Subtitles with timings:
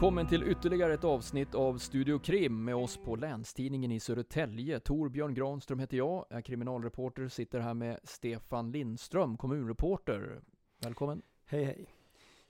[0.00, 4.80] Välkommen till ytterligare ett avsnitt av Studio Krim med oss på Länstidningen i Södertälje.
[4.80, 10.40] Torbjörn Granström heter jag, är kriminalreporter, sitter här med Stefan Lindström, kommunreporter.
[10.78, 11.22] Välkommen!
[11.46, 11.86] Hej hej!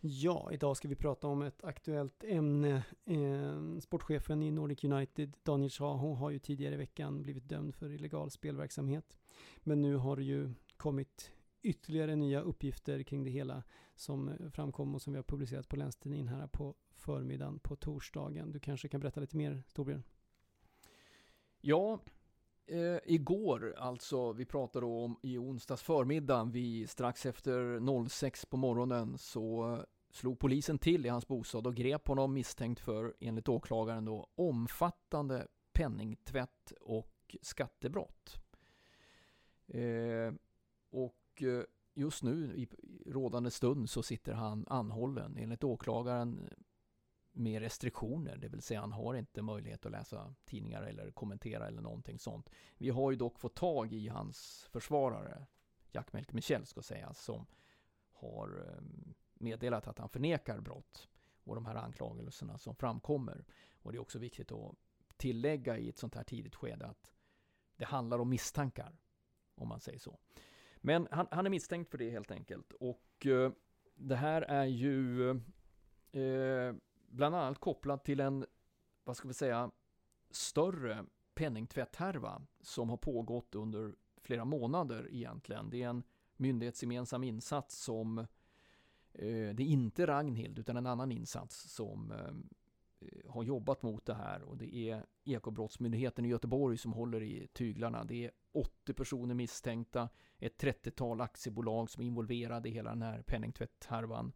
[0.01, 2.83] Ja, idag ska vi prata om ett aktuellt ämne.
[3.05, 7.93] Ehm, sportchefen i Nordic United, Daniel Shaho, har ju tidigare i veckan blivit dömd för
[7.93, 9.17] illegal spelverksamhet.
[9.59, 13.63] Men nu har det ju kommit ytterligare nya uppgifter kring det hela
[13.95, 18.53] som framkom och som vi har publicerat på Länstidningen här på förmiddagen på torsdagen.
[18.53, 20.03] Du kanske kan berätta lite mer, Torbjörn?
[21.61, 22.01] Ja,
[22.67, 29.19] eh, igår alltså, vi pratade om i onsdags förmiddag, vi strax efter 06 på morgonen
[29.19, 29.79] så
[30.11, 35.47] slog polisen till i hans bostad och grep honom misstänkt för, enligt åklagaren då, omfattande
[35.73, 38.41] penningtvätt och skattebrott.
[39.67, 40.35] Eh,
[40.91, 41.20] och
[41.95, 42.69] just nu i
[43.07, 46.51] rådande stund så sitter han anhållen enligt åklagaren
[47.33, 51.83] med restriktioner, det vill säga han har inte möjlighet att läsa tidningar eller kommentera eller
[51.83, 52.51] någonting sånt.
[52.79, 55.47] Vi har ju dock fått tag i hans försvarare,
[55.93, 57.47] Jack Melk Michel ska sägas, som
[58.13, 58.83] har eh,
[59.35, 61.09] meddelat att han förnekar brott
[61.45, 63.45] och de här anklagelserna som framkommer.
[63.75, 64.77] Och det är också viktigt att
[65.17, 67.13] tillägga i ett sånt här tidigt skede att
[67.77, 68.99] det handlar om misstankar,
[69.55, 70.19] om man säger så.
[70.81, 72.73] Men han, han är misstänkt för det helt enkelt.
[72.73, 73.53] Och eh,
[73.95, 75.31] det här är ju
[76.13, 76.75] eh,
[77.09, 78.47] bland annat kopplat till en,
[79.05, 79.71] vad ska vi säga,
[80.31, 81.05] större
[81.35, 85.71] penningtvätthärva som har pågått under flera månader egentligen.
[85.71, 86.03] Det är en
[86.37, 92.33] myndighetsgemensam insats som eh, det är inte Ragnhild utan en annan insats som eh,
[93.01, 97.49] Eh, har jobbat mot det här och det är Ekobrottsmyndigheten i Göteborg som håller i
[97.53, 98.05] tyglarna.
[98.05, 103.23] Det är 80 personer misstänkta, ett 30-tal aktiebolag som är involverade i hela den här
[103.23, 104.33] penningtvätthärvan.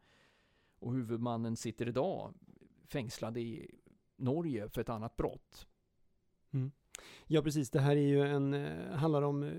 [0.78, 2.34] Och huvudmannen sitter idag
[2.88, 3.70] fängslad i
[4.16, 5.66] Norge för ett annat brott.
[6.50, 6.72] Mm.
[7.26, 7.70] Ja, precis.
[7.70, 9.52] Det här är ju en, eh, handlar om eh,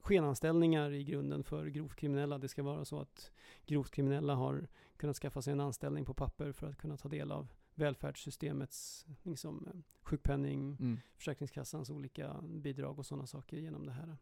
[0.00, 2.38] skenanställningar i grunden för grovt kriminella.
[2.38, 3.30] Det ska vara så att
[3.66, 7.32] grovt kriminella har kunnat skaffa sig en anställning på papper för att kunna ta del
[7.32, 11.00] av välfärdssystemets liksom, sjukpenning, mm.
[11.16, 14.16] Försäkringskassans olika bidrag och sådana saker genom det här.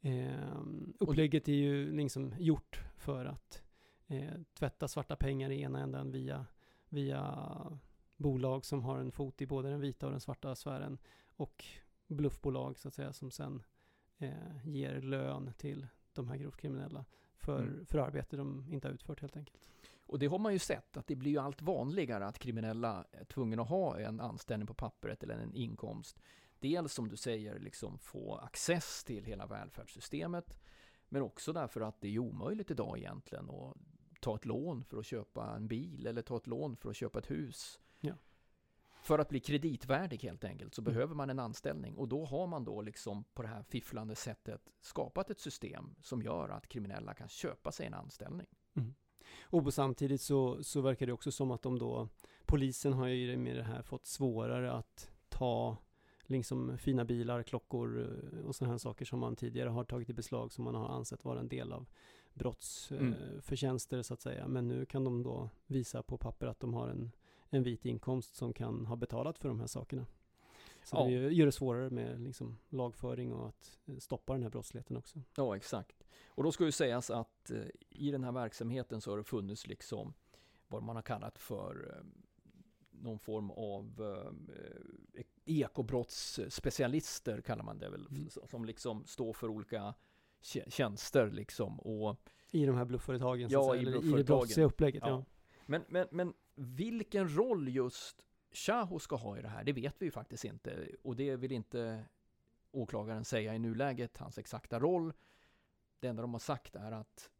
[0.00, 0.62] Eh,
[0.98, 3.62] upplägget är ju liksom gjort för att
[4.06, 6.46] eh, tvätta svarta pengar i ena änden via,
[6.88, 7.48] via
[8.16, 11.64] bolag som har en fot i både den vita och den svarta sfären och
[12.06, 13.62] bluffbolag så att säga som sen
[14.18, 17.04] eh, ger lön till de här grovt kriminella
[17.36, 17.86] för, mm.
[17.86, 19.58] för arbete de inte har utfört helt enkelt.
[20.12, 23.24] Och det har man ju sett att det blir ju allt vanligare att kriminella är
[23.24, 26.20] tvungna att ha en anställning på pappret eller en inkomst.
[26.58, 30.56] Dels som du säger, liksom få access till hela välfärdssystemet.
[31.08, 33.76] Men också därför att det är omöjligt idag egentligen att
[34.20, 37.18] ta ett lån för att köpa en bil eller ta ett lån för att köpa
[37.18, 37.80] ett hus.
[38.00, 38.14] Ja.
[39.02, 40.92] För att bli kreditvärdig helt enkelt så mm.
[40.92, 44.70] behöver man en anställning och då har man då liksom på det här fifflande sättet
[44.80, 48.46] skapat ett system som gör att kriminella kan köpa sig en anställning.
[48.74, 48.94] Mm.
[49.42, 52.08] Och samtidigt så, så verkar det också som att de då,
[52.46, 55.76] polisen har ju med det här fått svårare att ta
[56.26, 60.12] liksom fina bilar, klockor eh, och sådana här saker som man tidigare har tagit i
[60.12, 61.86] beslag som man har ansett vara en del av
[62.34, 64.04] brottsförtjänster mm.
[64.04, 64.48] så att säga.
[64.48, 67.12] Men nu kan de då visa på papper att de har en,
[67.50, 70.06] en vit inkomst som kan ha betalat för de här sakerna.
[70.84, 71.04] Så ja.
[71.04, 75.22] det gör det svårare med liksom lagföring och att eh, stoppa den här brottsligheten också.
[75.36, 76.04] Ja, exakt.
[76.26, 79.66] Och då ska ju sägas att eh, i den här verksamheten så har det funnits
[79.66, 80.14] liksom
[80.68, 82.04] vad man har kallat för eh,
[82.90, 84.16] någon form av
[85.14, 88.28] eh, ekobrottsspecialister kallar man det väl, mm.
[88.30, 89.94] som liksom står för olika
[90.68, 91.80] tjänster liksom.
[91.80, 92.16] Och,
[92.50, 93.50] I de här blufföretagen?
[93.50, 94.14] Ja, i blufföretagen.
[94.14, 95.10] I det brottsliga upplägget, ja.
[95.10, 95.24] ja.
[95.66, 100.04] Men, men, men vilken roll just Shaho ska ha i det här, det vet vi
[100.04, 100.88] ju faktiskt inte.
[101.02, 102.04] Och det vill inte
[102.70, 105.12] åklagaren säga i nuläget, hans exakta roll.
[106.00, 107.30] Det enda de har sagt är att,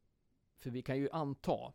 [0.59, 1.73] för vi kan ju anta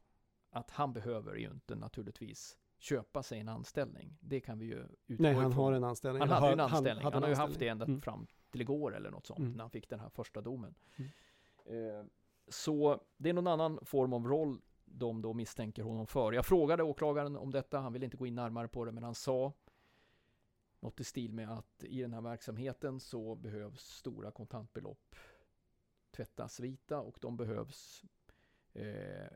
[0.49, 4.17] att han behöver ju inte naturligtvis köpa sig en anställning.
[4.19, 5.63] Det kan vi ju utgå Nej, han ifrån.
[5.63, 6.21] har en anställning.
[6.21, 7.03] Han hade ju en anställning.
[7.03, 8.01] Han, han har ju haft det ända mm.
[8.01, 9.51] fram till igår eller något sånt, mm.
[9.51, 10.75] när han fick den här första domen.
[10.95, 11.09] Mm.
[11.65, 12.05] Eh,
[12.47, 14.61] så det är någon annan form av roll
[14.91, 16.33] de då misstänker honom för.
[16.33, 19.15] Jag frågade åklagaren om detta, han ville inte gå in närmare på det, men han
[19.15, 19.53] sa
[20.79, 25.15] något i stil med att i den här verksamheten så behövs stora kontantbelopp
[26.11, 28.03] tvättas vita och de behövs
[28.73, 29.27] eh,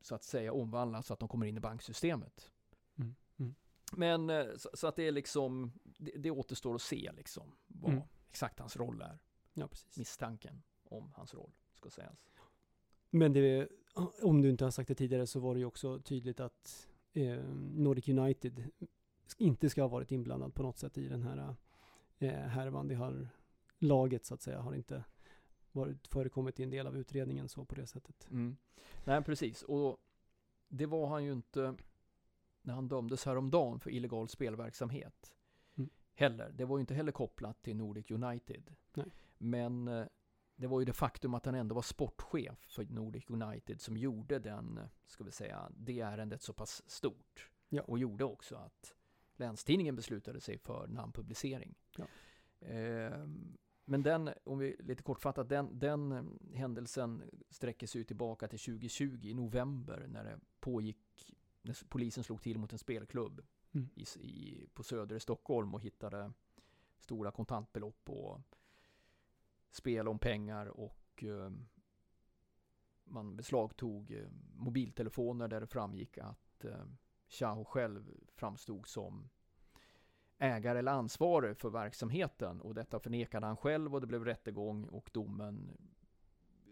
[0.00, 2.50] så att säga omvandlas så att de kommer in i banksystemet.
[2.98, 3.14] Mm.
[3.38, 3.54] Mm.
[3.92, 7.92] Men eh, så, så, att det är liksom, det, det återstår att se liksom vad
[7.92, 8.04] Mm.
[8.28, 9.18] exakt hans roll är.
[9.52, 9.98] Ja, precis.
[9.98, 12.24] Misstanken om hans roll, ska sägas.
[13.10, 13.68] Men det,
[14.22, 17.44] om du inte har sagt det tidigare så var det ju också tydligt att eh,
[17.74, 18.64] Nordic United
[19.38, 21.54] inte ska ha varit inblandad på något sätt i den här
[22.18, 22.88] eh, härvan.
[22.88, 23.28] Det har
[23.78, 25.04] laget så att säga har inte
[25.72, 28.28] varit förekommit i en del av utredningen så på det sättet.
[28.30, 28.56] Mm.
[29.04, 29.62] Nej, precis.
[29.62, 29.98] Och
[30.68, 31.74] det var han ju inte
[32.62, 35.34] när han dömdes häromdagen för illegal spelverksamhet.
[35.76, 35.90] Mm.
[36.14, 36.52] Heller.
[36.54, 38.74] Det var ju inte heller kopplat till Nordic United.
[38.94, 39.06] Nej.
[39.38, 40.06] Men eh,
[40.60, 44.38] det var ju det faktum att han ändå var sportchef för Nordic United som gjorde
[44.38, 47.50] den, eh, ska vi säga, det ärendet så pass stort.
[47.68, 47.82] Ja.
[47.82, 48.94] Och gjorde också att
[49.36, 51.74] Länstidningen beslutade sig för namnpublicering.
[51.96, 52.06] Ja.
[52.60, 58.58] Ehm, men den, om vi lite kortfattat, den, den eh, händelsen sträcker sig tillbaka till
[58.58, 63.42] 2020 i november när det pågick, när polisen slog till mot en spelklubb
[63.72, 63.88] Mm.
[63.94, 66.32] i, i, på Söder i Stockholm och hittade
[66.98, 68.40] stora kontantbelopp och
[69.70, 71.50] spel om pengar och eh,
[73.04, 76.84] man beslagtog eh, mobiltelefoner där det framgick att eh,
[77.28, 79.28] Xiao själv framstod som
[80.38, 85.10] ägare eller ansvarig för verksamheten och detta förnekade han själv och det blev rättegång och
[85.12, 85.76] domen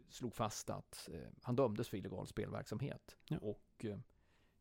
[0.08, 3.38] slog fast att eh, han dömdes för illegal spelverksamhet Ja.
[3.38, 3.98] och eh,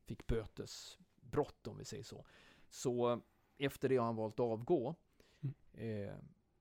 [0.06, 2.26] fick bötesbrott om vi säger så.
[2.70, 3.22] Så
[3.58, 4.96] efter det har han valt att avgå.
[5.42, 5.56] Mm.
[6.08, 6.16] Eh,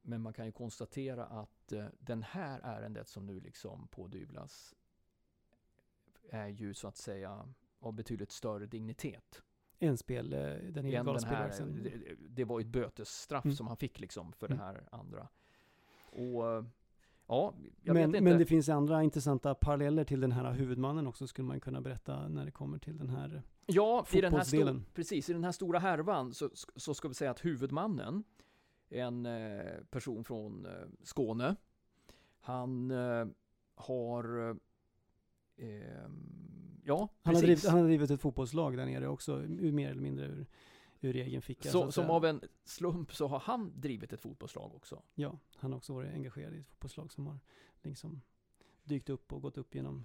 [0.07, 4.75] men man kan ju konstatera att eh, den här ärendet som nu liksom pådyvlas
[6.31, 7.49] är ju så att säga
[7.79, 9.43] av betydligt större dignitet.
[9.79, 10.39] En spel, eh,
[10.73, 11.83] den illegala spelverksamheten.
[11.83, 13.57] det, det var ett bötesstraff Mm.
[13.57, 14.59] som han fick liksom för Mm.
[14.59, 15.29] det här andra.
[16.11, 16.45] Och
[17.27, 18.21] ja, jag Men, vet inte.
[18.21, 22.29] men det finns andra intressanta paralleller till den här huvudmannen också skulle man kunna berätta
[22.29, 23.43] när det kommer till den här.
[23.67, 27.31] Ja, i den här precis, i den här stora härvan så, så ska vi säga
[27.31, 28.25] att huvudmannen,
[28.89, 30.73] en eh, person från eh,
[31.03, 31.57] Skåne,
[32.41, 33.27] han eh,
[33.75, 34.57] har eh,
[35.57, 36.47] ehm,
[36.89, 40.27] Ja, Han har, drivit, han har drivit ett fotbollslag där nere också, mer eller mindre
[40.27, 40.47] ur,
[41.01, 41.71] ur egen ficka.
[41.71, 45.03] så, att som av en slump så har han drivit ett fotbollslag också.
[45.15, 47.39] Ja, han har också varit engagerad i ett fotbollslag som har
[47.83, 48.21] liksom
[48.85, 50.05] dykt upp och gått upp genom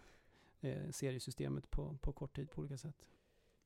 [0.62, 3.06] eh, seriesystemet på, på kort tid på olika sätt.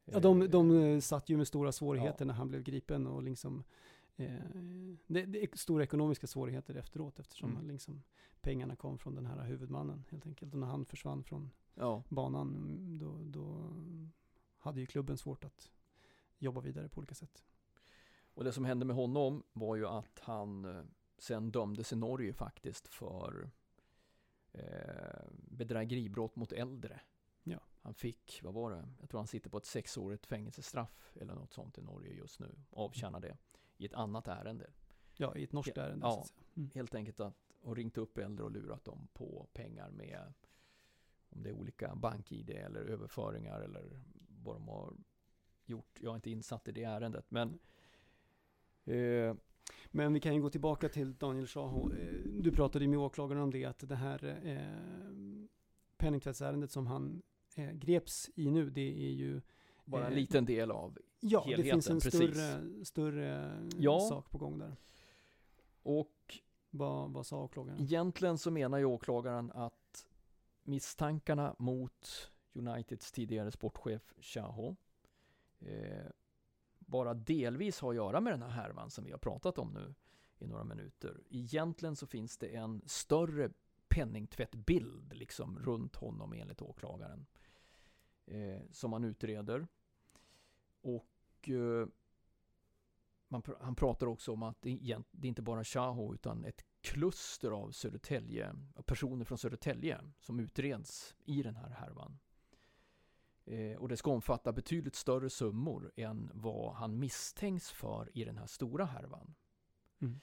[0.06, 3.64] Ja, de, de satt ju med stora svårigheter när han blev gripen och liksom
[5.08, 7.68] det, det är stora ekonomiska svårigheter efteråt eftersom Mm.
[7.68, 8.04] liksom
[8.42, 10.54] pengarna kom från den här huvudmannen helt enkelt.
[10.54, 13.74] Och när han försvann från Ja, banan mm, då, då
[14.58, 15.72] hade ju klubben svårt att
[16.38, 17.44] jobba vidare på olika sätt.
[18.34, 20.84] och det som hände med honom var ju att han eh,
[21.18, 23.50] sen dömdes i Norge faktiskt för
[24.52, 27.00] eh, bedrägeribrott mot äldre.
[27.44, 27.60] Ja.
[27.82, 28.88] Han fick, vad var det?
[29.00, 32.56] Jag tror han sitter på ett sexårigt fängelsestraff eller något sånt i Norge just nu.
[32.72, 33.38] Avtjänar det
[33.78, 34.70] i ett annat ärende.
[35.18, 36.06] Ja, i ett norskt ärende.
[36.08, 36.26] ja.
[36.56, 36.70] Mm.
[36.74, 40.34] Helt enkelt att och ringt upp äldre och lurat dem på pengar med
[41.30, 44.02] om det är olika bank-id eller överföringar eller
[44.44, 44.94] vad de har
[45.66, 46.00] gjort.
[46.02, 47.60] Jag är inte insatt i det ärendet men
[48.86, 49.36] eh,
[49.92, 51.92] Men vi kan ju gå tillbaka till Daniel Shaho.
[51.94, 55.48] Eh, Du pratade ju med åklagaren om det, att det här eh,
[55.98, 57.22] penningtvättsärendet som han
[57.56, 59.42] eh, greps i nu, det är ju
[59.86, 60.98] bara en Eh, liten del av.
[61.28, 62.32] Ja, det helheten, finns en precis.
[62.38, 64.00] större, större Ja.
[64.00, 64.76] sak på gång där.
[65.84, 66.40] Och
[66.70, 67.82] Vad, vad sa åklagaren?
[67.82, 70.08] egentligen så menar ju åklagaren att
[70.64, 74.76] misstankarna mot Uniteds tidigare sportchef Shaho
[75.60, 76.06] eh,
[76.80, 79.94] bara delvis har att göra med den här härvan som vi har pratat om nu
[80.40, 81.22] i några minuter.
[81.30, 83.50] Egentligen så finns det en större
[83.88, 87.26] penningtvättbild liksom runt honom enligt åklagaren
[88.26, 89.68] eh, som man utreder.
[90.82, 91.08] Och
[91.50, 91.88] eh,
[93.28, 96.66] man, pr- han pratar också om att det, det är inte bara Shaho utan ett
[96.82, 102.20] kluster av Södertälje, personer från Södertälje som utreds i den här härvan.
[103.46, 108.38] Eh, och det ska omfatta betydligt större summor än vad han misstänks för i den
[108.38, 109.36] här stora härvan.
[110.00, 110.20] Mm.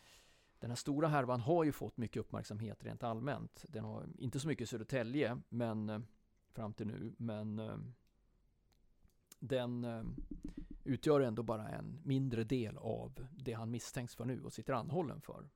[0.58, 3.64] Den här stora härvan har ju fått mycket uppmärksamhet rent allmänt.
[3.68, 6.00] Den har inte så mycket Södertälje men, eh,
[6.52, 7.76] fram till nu, men eh,
[9.38, 10.02] den eh,
[10.84, 15.20] utgör ändå bara en mindre del av det han misstänks för nu och sitter anhållen
[15.20, 15.48] för.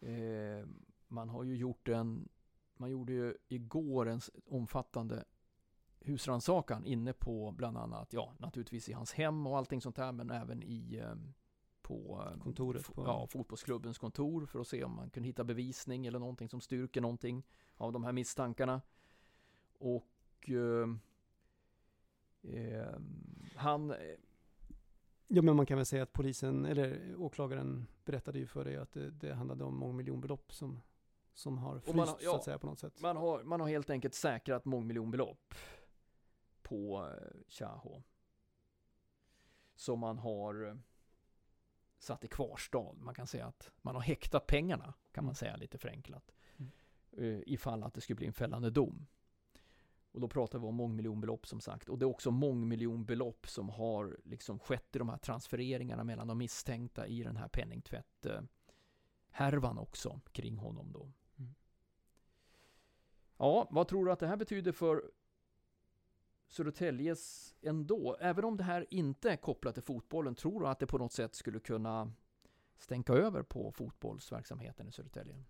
[0.00, 0.66] Eh,
[1.08, 2.28] man har ju gjort en,
[2.76, 5.24] man gjorde ju igår en omfattande
[6.00, 10.30] husrannsakan inne på bland annat, ja naturligtvis i hans hem och allting sånt där men
[10.30, 11.14] även i eh,
[11.82, 16.06] på eh, Kontoret på- ja, fotbollsklubbens kontor för att se om man kunde hitta bevisning
[16.06, 17.46] eller någonting som styrker någonting
[17.76, 18.82] av de här misstankarna.
[19.78, 20.86] Och eh,
[22.42, 22.98] eh,
[23.56, 23.94] han,
[25.30, 28.92] Ja men man kan väl säga att polisen, eller åklagaren berättade ju för dig att
[28.92, 30.80] det, det handlade om mångmiljonbelopp som,
[31.32, 33.00] som har fryst har- så ja, att säga på något sätt.
[33.00, 35.54] man, har, man har helt enkelt säkrat mångmiljonbelopp
[36.62, 38.02] på eh, Chaho.
[39.74, 40.74] Som man har eh,
[41.98, 42.92] satt i kvarstad.
[42.98, 45.34] Man kan säga att man har häktat pengarna, kan man Mm.
[45.34, 46.32] säga lite förenklat.
[46.56, 46.70] Mm.
[47.12, 49.06] Eh, ifall att det skulle bli en fällande dom.
[50.18, 51.88] Och då pratar vi om mångmiljonbelopp som sagt.
[51.88, 56.38] Och det är också mångmiljonbelopp som har liksom skett i de här transfereringarna mellan de
[56.38, 58.26] misstänkta i den här penningtvätt
[59.30, 61.12] härvan också kring honom då.
[61.38, 61.54] Mm.
[63.36, 65.10] Ja, vad tror du att det här betyder för
[66.48, 68.16] Södertäljes ändå?
[68.20, 71.12] Även om det här inte är kopplat till fotbollen, tror du att det på något
[71.12, 72.12] sätt skulle kunna
[72.78, 75.44] stänka över på fotbollsverksamheten i Södertälje?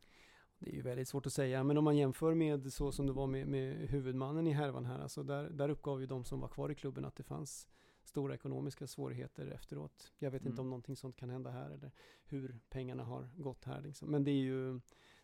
[0.58, 3.12] Det är ju väldigt svårt att säga, men om man jämför med så som det
[3.12, 6.48] var med, med huvudmannen i härvan här, alltså där, där uppgav ju de som var
[6.48, 7.68] kvar i klubben att det fanns
[8.02, 10.12] stora ekonomiska svårigheter efteråt.
[10.18, 10.60] Jag vet inte Mm.
[10.60, 11.90] om någonting sånt kan hända här eller
[12.24, 14.10] hur pengarna har gått här liksom.
[14.10, 14.80] Men det är ju,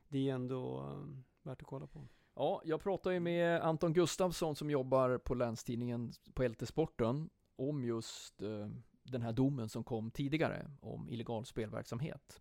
[0.08, 2.08] det är ändå um, värt att kolla på.
[2.34, 8.42] Ja, jag pratade ju med Anton Gustafsson som jobbar på Länstidningen på LT-sporten om just
[8.42, 8.68] eh,
[9.02, 12.40] den här domen som kom tidigare om illegal spelverksamhet.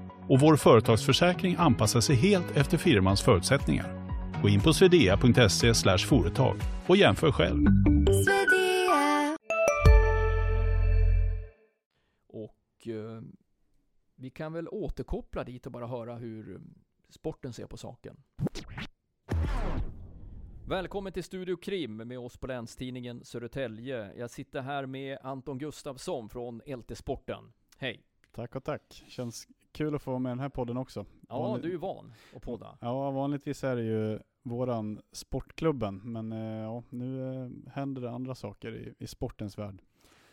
[0.31, 4.07] och vår företagsförsäkring anpassar sig helt efter firmans förutsättningar.
[4.41, 6.57] Gå in på swedea.se företag
[6.87, 7.65] och jämför själv.
[12.27, 13.21] Och eh,
[14.15, 16.61] vi kan väl återkoppla dit och bara höra hur
[17.09, 18.17] sporten ser på saken.
[20.67, 24.13] Välkommen till Studio Krim med oss på Länstidningen Södertälje.
[24.17, 27.53] Jag sitter här med Anton Gustafsson från LT Sporten.
[27.77, 28.03] Hej!
[28.31, 29.03] Tack och tack.
[29.07, 31.05] Känns kul att få vara med i den här podden också.
[31.29, 32.77] Ja, Vanlig- du är ju van att podda.
[32.81, 38.35] Ja, vanligtvis är det ju våran Sportklubben, men eh, ja, nu eh, händer det andra
[38.35, 39.81] saker i, i sportens värld.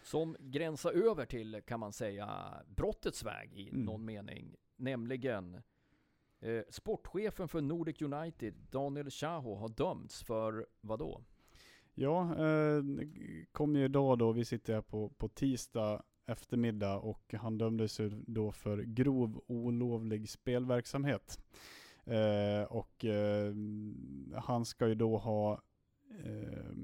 [0.03, 3.85] Som gränsar över till, kan man säga, brottets väg i Mm.
[3.85, 4.55] någon mening.
[4.77, 5.55] Nämligen
[6.41, 11.23] eh, sportchefen för Nordic United, Daniel Chaho, har dömts för vad då?
[11.95, 12.83] Ja, eh,
[13.53, 18.11] kom ju idag då, vi sitter här på, på tisdag eftermiddag och han dömdes ju
[18.27, 21.41] då för grov olovlig spelverksamhet.
[22.05, 23.55] Eh, och eh,
[24.35, 25.63] han ska ju då ha
[26.25, 26.75] eh,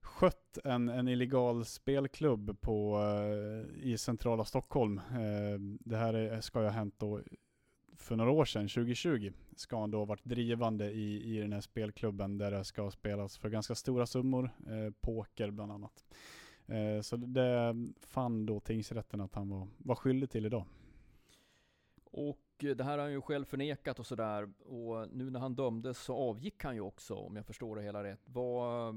[0.00, 4.98] skött en, en illegal spelklubb på, eh, i centrala Stockholm.
[4.98, 7.20] Eh, det här är, ska ju ha hänt då
[7.96, 11.60] för några år sedan, 2020, ska han då ha varit drivande i, i den här
[11.60, 16.04] spelklubben där det ska spelas för ganska stora summor, eh, poker bland annat.
[16.68, 20.64] Eh, så det fann då tingsrätten att han var, var skyldig till idag.
[22.04, 24.48] Och eh, det här har han ju själv förnekat och sådär.
[24.66, 28.04] Och nu när han dömdes så avgick han ju också, om jag förstår det hela
[28.04, 28.20] rätt.
[28.24, 28.94] Vad,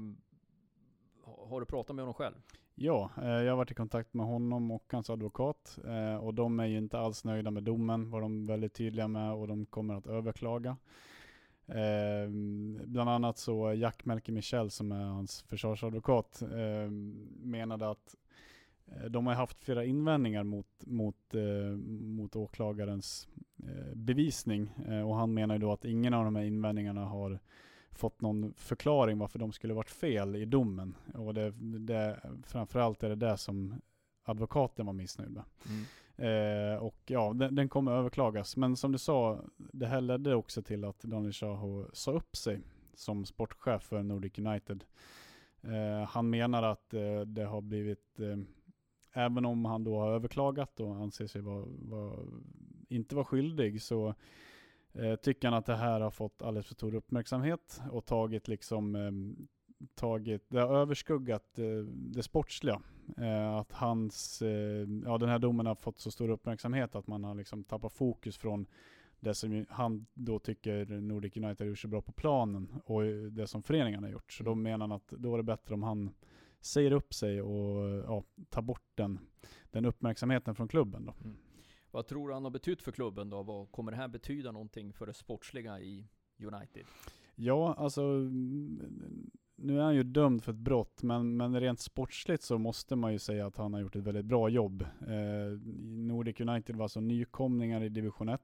[1.24, 2.34] ha- har du pratat med honom själv?
[2.74, 5.78] Ja, eh, jag har varit i kontakt med honom och hans advokat
[6.20, 9.48] och de är ju inte alls nöjda med domen, var de väldigt tydliga med och
[9.48, 10.76] de kommer att överklaga.
[11.74, 12.28] Eh,
[12.86, 16.90] bland annat så Jack Melker Michel som är hans försvarsadvokat eh,
[17.42, 18.16] menade att
[18.86, 23.28] eh, de har haft flera invändningar mot, mot, eh, mot åklagarens
[23.62, 27.38] eh, bevisning eh, och han menar ju då att ingen av de här invändningarna har
[27.90, 30.96] fått någon förklaring varför de skulle varit fel i domen.
[31.14, 33.80] Och det, det, framförallt är det det som
[34.24, 35.44] advokaten var missnöjd med.
[35.68, 35.84] Mm.
[36.16, 38.56] Eh, och ja, den, den kommer överklagas.
[38.56, 42.60] Men som du sa, det här ledde också till att Daniel Shaho sa upp sig
[42.94, 44.84] som sportchef för Nordic United.
[45.62, 48.38] Eh, han menar att eh, det har blivit, eh,
[49.12, 52.18] även om han då har överklagat och anser sig var, var,
[52.88, 54.14] inte vara skyldig, så
[54.92, 58.94] eh, tycker han att det här har fått alldeles för stor uppmärksamhet och tagit liksom
[58.96, 59.12] eh,
[59.94, 62.82] tagit, det har överskuggat eh, det sportsliga.
[63.16, 67.24] Eh, att hans, eh, ja den här domen har fått så stor uppmärksamhet att man
[67.24, 68.66] har liksom tappat fokus från
[69.20, 73.02] det som han då tycker Nordic United har gjort så bra på planen och
[73.32, 74.32] det som föreningen har gjort.
[74.32, 74.62] Så då Mm.
[74.62, 76.10] menar han att då är det bättre om han
[76.60, 79.18] säger upp sig och ja, tar bort den,
[79.70, 81.14] den uppmärksamheten från klubben då.
[81.90, 83.42] Vad tror du han har betytt för klubben då?
[83.42, 86.86] Vad kommer det här betyda någonting för det sportsliga i United?
[87.34, 89.30] Ja, alltså mm,
[89.62, 93.12] nu är han ju dömd för ett brott, men, men rent sportsligt så måste man
[93.12, 94.82] ju säga att han har gjort ett väldigt bra jobb.
[95.00, 98.40] Eh, Nordic United var alltså nykomlingar i division 1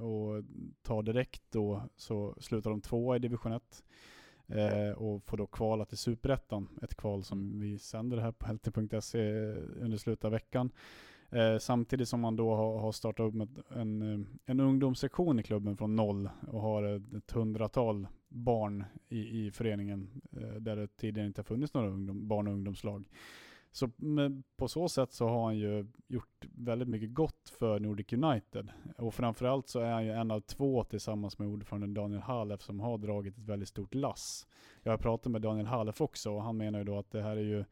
[0.00, 0.44] och
[0.82, 3.84] tar direkt då så slutar de tvåa i division 1
[4.46, 6.68] eh, och får då kvala till superettan.
[6.82, 9.20] Ett kval som vi sänder här på helte.se
[9.80, 10.70] under slutet av veckan.
[11.30, 15.42] Eh, samtidigt som man då har, har startat upp med en, eh, en ungdomssektion i
[15.42, 16.82] klubben från noll och har
[17.16, 22.28] ett hundratal barn i, i föreningen eh, där det tidigare inte har funnits några ungdom,
[22.28, 23.08] barn och ungdomslag.
[23.72, 28.12] Så med, på så sätt så har han ju gjort väldigt mycket gott för Nordic
[28.12, 28.70] United.
[28.96, 32.80] Och framförallt så är han ju en av två tillsammans med ordföranden Daniel Halef som
[32.80, 34.46] har dragit ett väldigt stort lass.
[34.82, 37.36] Jag har pratat med Daniel Halef också och han menar ju då att det här
[37.36, 37.64] är ju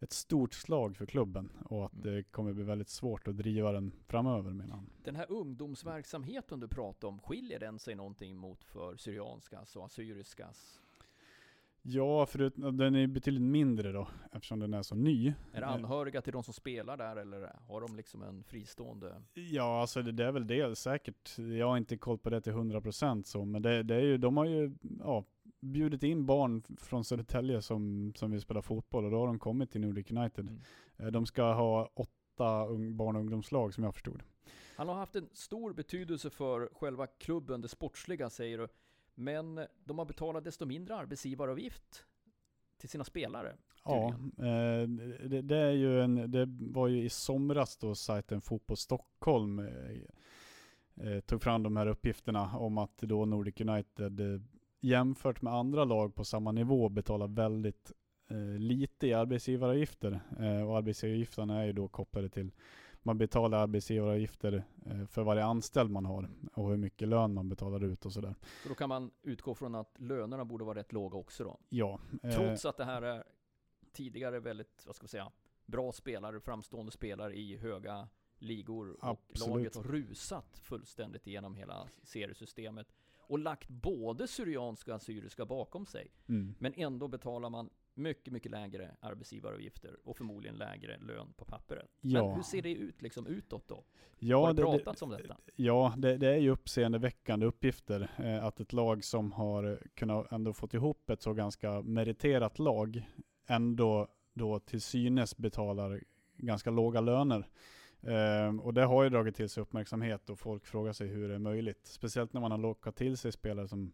[0.00, 2.14] ett stort slag för klubben och att Mm.
[2.14, 4.90] det kommer bli väldigt svårt att driva den framöver menar han.
[5.04, 10.80] Den här ungdomsverksamheten du pratar om, skiljer den sig någonting mot för Syrianskas och Assyriskas?
[11.82, 15.28] Ja, förut, den är betydligt mindre då eftersom den är så ny.
[15.52, 19.22] Är det Eh, anhöriga till de som spelar där eller har de liksom en fristående?
[19.34, 21.38] Ja, alltså det, det är väl det säkert.
[21.38, 24.36] Jag har inte koll på det till 100% så, men det, det är ju, de
[24.36, 25.24] har ju ja,
[25.60, 29.70] bjudit in barn från Södertälje som, som vill spela fotboll och då har de kommit
[29.70, 30.48] till Nordic United.
[30.48, 30.60] Mm.
[30.96, 34.22] Eh, De ska ha åtta barn och ungdomslag som jag förstod.
[34.76, 38.68] Han har haft en stor betydelse för själva klubben, det sportsliga säger du.
[39.14, 42.04] Men de har betalat desto mindre arbetsgivaravgift
[42.76, 43.56] till sina spelare.
[43.84, 44.88] Ja, eh,
[45.28, 49.58] det, det, är ju en, det var ju i somras då sajten Fotboll Stockholm
[50.94, 54.42] eh, tog fram de här uppgifterna om att då Nordic United
[54.80, 57.92] jämfört med andra lag på samma nivå betalar väldigt
[58.30, 60.20] eh, lite i arbetsgivaravgifter.
[60.38, 62.50] Eh, och arbetsgivaravgifterna är ju då kopplade till
[63.02, 67.84] man betalar arbetsgivaravgifter eh, för varje anställd man har och hur mycket lön man betalar
[67.84, 68.34] ut och sådär.
[68.62, 71.58] Så då kan man utgå från att lönerna borde vara rätt låga också då.
[71.68, 73.24] Ja, eh, Trots att det här är
[73.92, 75.32] tidigare väldigt, vad ska vi säga,
[75.66, 79.54] bra spelare, framstående spelare i höga ligor och Absolut.
[79.54, 82.94] laget har rusat fullständigt igenom hela seriesystemet
[83.28, 86.10] och lagt både Syrianska och Assyriska bakom sig.
[86.28, 86.54] mm.
[86.58, 91.86] Men ändå betalar man mycket, mycket lägre arbetsgivaravgifter och förmodligen lägre lön på pappret.
[92.00, 92.26] Ja.
[92.26, 93.84] Men hur ser det ut liksom utåt då?
[94.18, 95.36] ja, har det det- pratats om detta?
[95.56, 98.10] Ja, det, det är ju uppseendeväckande uppgifter.
[98.18, 103.02] Eh, att ett lag som har kunnat ändå fått ihop ett så ganska meriterat lag
[103.46, 106.00] ändå då till synes betalar
[106.36, 107.48] ganska låga löner.
[108.02, 111.34] Eh, och det har ju dragit till sig uppmärksamhet och folk frågar sig hur det
[111.34, 111.86] är möjligt.
[111.86, 113.92] Speciellt när man har lockat till sig spelare som,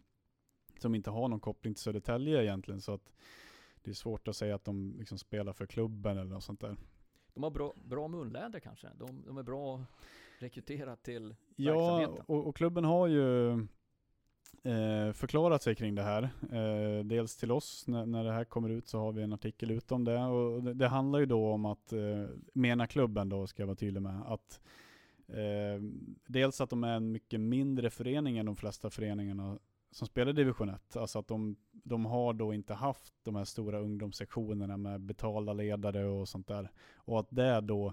[0.79, 2.81] som inte har någon koppling till Södertälje egentligen.
[2.81, 3.13] Så att
[3.83, 6.77] det är svårt att säga att de liksom spelar för klubben eller något sånt där.
[7.35, 8.89] De har bra, bra munläder kanske?
[8.99, 9.85] De, de är bra
[10.39, 12.25] rekryterat till Ja, verksamheten.
[12.29, 13.53] och, och klubben har ju
[14.63, 16.23] eh, förklarat sig kring det här.
[16.53, 19.71] Eh, dels till oss, när, när det här kommer ut så har vi en artikel
[19.71, 20.19] ut om det.
[20.19, 23.77] Och det, det handlar ju då om att, eh, menar klubben då, ska jag vara
[23.77, 24.61] tydlig med, att
[25.29, 25.83] eh,
[26.27, 29.59] dels att de är en mycket mindre förening än de flesta föreningarna
[29.91, 30.97] som spelar i division 1.
[30.97, 36.05] Alltså att de, de har då inte haft de här stora ungdomssektionerna med betalda ledare
[36.05, 36.71] och sånt där.
[36.97, 37.93] Och att det då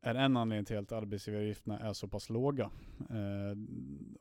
[0.00, 2.70] är en anledning till att arbetsgivaravgifterna är så pass låga.
[3.10, 3.56] Eh,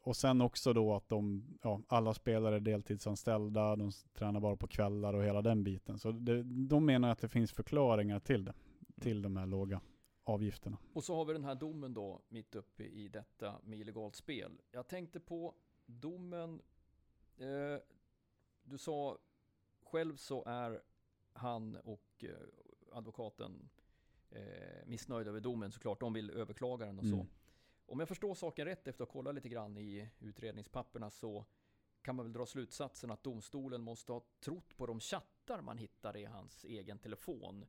[0.02, 4.68] och sen också då att de, ja, alla spelare är deltidsanställda, de tränar bara på
[4.68, 6.00] kvällar och hela den biten.
[6.00, 8.54] Så det, de menar att det finns förklaringar till det,
[9.02, 9.82] till de här låga
[10.24, 10.78] avgifterna.
[10.94, 14.62] Och så har vi den här domen då, mitt uppe i detta med illegalt spel.
[14.72, 16.62] Jag tänkte på domen,
[17.38, 17.82] eh,
[18.64, 19.18] du sa
[19.84, 20.82] själv så är
[21.34, 22.30] han och eh,
[22.92, 23.70] advokaten
[24.30, 26.00] eh, missnöjda över domen såklart.
[26.00, 27.16] De vill överklaga den och så.
[27.16, 27.28] Mm.
[27.86, 31.46] Om jag förstår saken rätt efter att ha kollat lite grann i utredningspapperna så
[32.02, 36.20] kan man väl dra slutsatsen att domstolen måste ha trott på de chattar man hittade
[36.20, 37.66] i hans egen telefon.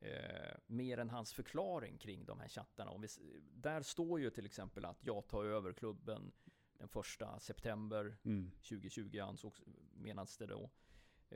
[0.00, 2.90] Eh, mer än hans förklaring kring de här chattarna.
[2.90, 3.08] Om vi,
[3.52, 6.32] där står ju till exempel att jag tar över klubben
[6.78, 8.50] den första september Mm.
[8.50, 10.70] 2020 ansågs, menas det då.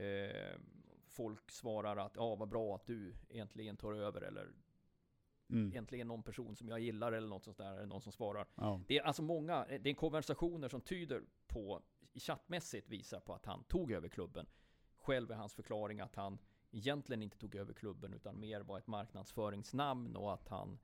[0.00, 0.58] Eh,
[1.12, 4.52] folk svarar att ja, vad bra att du äntligen tar över eller
[5.48, 5.72] Mm.
[5.76, 8.46] äntligen någon person som jag gillar eller något sånt där, är det någon som svarar.
[8.54, 8.80] Ja.
[8.88, 11.82] Det är alltså många, det är konversationer som tyder på,
[12.14, 14.46] chattmässigt visar på att han tog över klubben.
[14.98, 16.38] Själv är hans förklaring att han
[16.70, 20.78] egentligen inte tog över klubben utan mer var ett marknadsföringsnamn och att han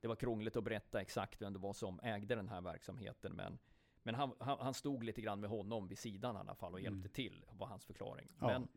[0.00, 3.58] det var krångligt att berätta exakt vem det var som ägde den här verksamheten, men
[4.02, 6.80] men han, han, han stod lite grann med honom vid sidan i alla fall och
[6.80, 7.12] hjälpte Mm.
[7.12, 8.28] till, var hans förklaring.
[8.40, 8.46] Ja.
[8.46, 8.68] Men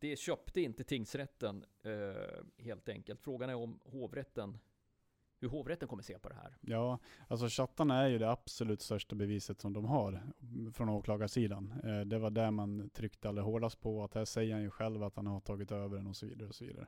[0.00, 3.20] det köpte inte tingsrätten eh, helt enkelt.
[3.20, 4.58] Frågan är om hovrätten,
[5.40, 6.56] hur hovrätten kommer se på det här.
[6.60, 10.22] Ja, alltså chattarna är ju det absolut största beviset som de har
[10.74, 11.74] från åklagarsidan.
[11.84, 15.02] Eh, det var där man tryckte allra hårdast på, att här säger han ju själv
[15.02, 16.48] att han har tagit över den och så vidare.
[16.48, 16.86] och så vidare.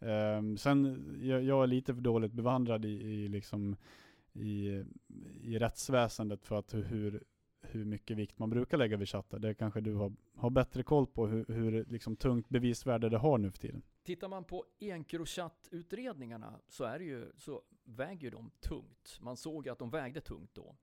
[0.00, 3.76] Ehm, sen, jag, jag är lite för dåligt bevandrad i, i, liksom,
[4.32, 4.84] i,
[5.42, 7.22] i rättsväsendet för att hur,
[7.60, 9.38] hur mycket vikt man brukar lägga vid chattar.
[9.38, 13.38] Det kanske du har, har bättre koll på, hur, hur liksom, tungt bevisvärde det har
[13.38, 13.82] nu för tiden.
[14.02, 19.18] Tittar man på Encrochat-utredningarna så, är ju, så väger ju de tungt.
[19.20, 20.76] Man såg ju att de vägde tungt då.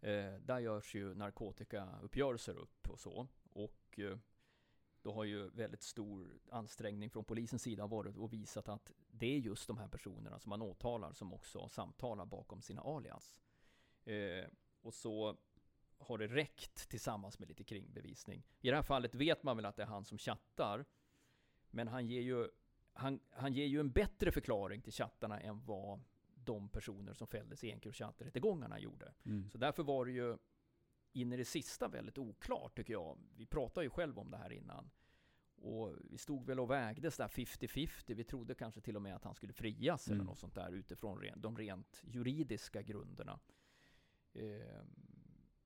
[0.00, 3.26] Eh, där görs ju narkotikauppgörelser upp och så.
[3.50, 4.18] Och eh,
[5.02, 9.38] då har ju väldigt stor ansträngning från polisens sida varit och visat att det är
[9.38, 13.34] just de här personerna som man åtalar som också samtalar bakom sina alias.
[14.04, 14.44] Eh,
[14.82, 15.36] och så
[16.04, 18.42] har det räckt tillsammans med lite kringbevisning.
[18.60, 20.84] I det här fallet vet man väl att det är han som chattar.
[21.70, 22.48] Men han ger ju,
[22.92, 26.00] han, han ger ju en bättre förklaring till chattarna än vad
[26.34, 29.12] de personer som fälldes i Encrochat-rättegångarna gjorde.
[29.52, 30.36] Så därför var det ju
[31.12, 33.18] in i det sista väldigt oklart tycker jag.
[33.36, 34.90] Vi pratade ju själv om det här innan.
[35.56, 38.14] Och vi stod väl och vägdes där 50-50.
[38.14, 40.26] Vi trodde kanske till och med att han skulle frias eller Mm.
[40.26, 43.40] något sånt där utifrån de rent juridiska grunderna.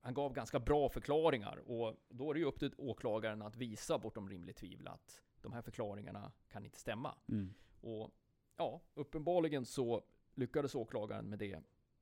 [0.01, 3.97] Han gav ganska bra förklaringar och då är det ju upp till åklagaren att visa
[3.97, 7.15] bortom rimligt tvivel att de här förklaringarna kan inte stämma.
[7.27, 7.53] Mm.
[7.81, 8.11] Och
[8.57, 10.03] ja, uppenbarligen så
[10.35, 11.59] lyckades åklagaren med det.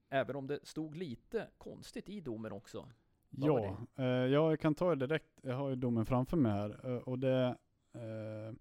[0.10, 2.90] Även om det stod lite konstigt i domen också.
[3.30, 5.40] Vad Ja, eh, ja, jag kan ta det direkt.
[5.42, 6.80] Jag har ju domen framför mig här.
[6.84, 7.58] eh, och det...
[7.94, 8.54] Eh,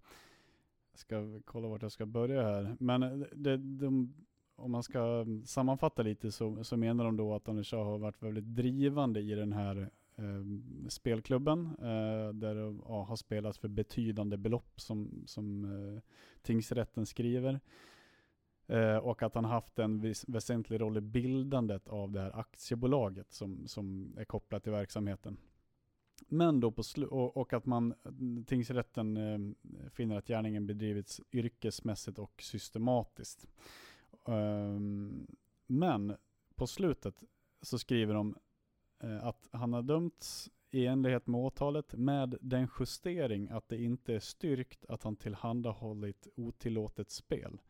[0.91, 2.75] jag ska kolla vart jag ska börja här.
[2.79, 4.13] Men eh, det, de,
[4.57, 8.23] om man ska sammanfatta lite så, så menar de då att Anders Shah har varit
[8.23, 10.43] väldigt drivande i den här eh,
[10.89, 11.65] spelklubben.
[11.79, 16.01] Eh, där det ja, har spelats för betydande belopp som, som eh,
[16.41, 17.59] tingsrätten skriver.
[18.67, 23.33] Eh, och att han haft en vis, väsentlig roll i bildandet av det här aktiebolaget
[23.33, 25.37] som, som är kopplat till verksamheten.
[26.27, 27.93] Men då på slu- och, och att man,
[28.47, 33.47] tingsrätten eh, finner att gärningen bedrivits yrkesmässigt och systematiskt.
[34.27, 35.27] Ehm,
[35.67, 36.17] men
[36.55, 37.23] på slutet
[37.61, 38.35] så skriver de
[38.99, 44.13] eh, att han har dömts i enlighet med åtalet med den justering att det inte
[44.13, 47.61] är styrkt att han tillhandahållit otillåtet spel.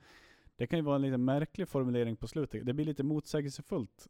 [0.55, 2.65] Det kan ju vara en lite märklig formulering på slutet.
[2.65, 4.07] Det blir lite motsägelsefullt.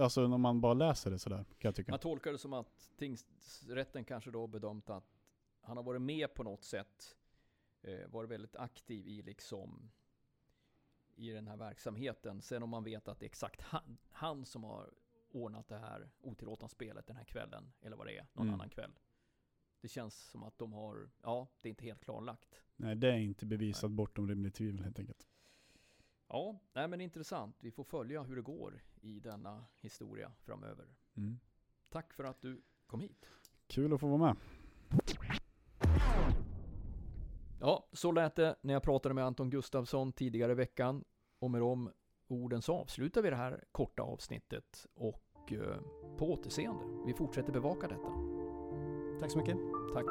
[0.00, 1.92] Alltså när man bara läser det sådär, kan jag tycka.
[1.92, 5.20] Man tolkar det som att tingsrätten kanske då bedömt att
[5.60, 7.16] han har varit med på något sätt,
[7.82, 9.90] eh, varit väldigt aktiv i liksom
[11.16, 12.42] i den här verksamheten.
[12.42, 14.94] Sen om man vet att det är exakt han, han som har
[15.30, 18.54] ordnat det här otillåtna spelet den här kvällen, eller vad det är, någon Mm.
[18.54, 18.98] annan kväll.
[19.80, 22.62] Det känns som att de har, ja, det är inte helt klarlagt.
[22.76, 25.26] Nej, det är inte bevisat bortom rimligt tvivel helt enkelt.
[26.28, 27.56] Ja, nej men intressant.
[27.60, 30.86] Vi får följa hur det går i denna historia framöver.
[31.14, 31.38] Mm.
[31.88, 33.30] Tack för att du kom hit.
[33.66, 34.36] Kul att få vara med.
[37.66, 41.04] Ja, så lät det när jag pratade med Anton Gustafsson tidigare i veckan.
[41.40, 41.90] Och med de
[42.28, 45.80] orden så avslutar vi det här korta avsnittet och eh,
[46.18, 46.84] på återseende.
[47.06, 48.08] Vi fortsätter bevaka detta.
[49.20, 49.56] Tack så mycket.
[49.94, 50.04] Tack.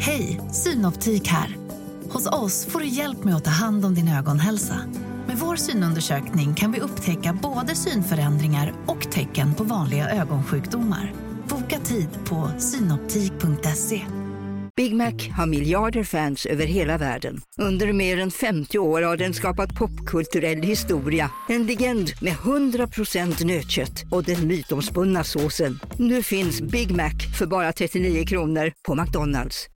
[0.00, 1.56] Hej, Synoptik här.
[2.12, 5.03] Hos oss får du hjälp med att ta hand om din ögonhälsa.
[5.34, 11.12] Med vår synundersökning kan vi upptäcka både synförändringar och tecken på vanliga ögonsjukdomar.
[11.48, 14.02] Boka tid på synoptik.se.
[14.76, 17.40] Big Mac har miljarder fans över hela världen.
[17.58, 21.30] Under mer än 50 år har den skapat popkulturell historia.
[21.48, 25.80] En legend med 100% nötkött och den mytomspunna såsen.
[25.98, 29.68] Nu finns Big Mac för bara 39 kronor på McDonalds.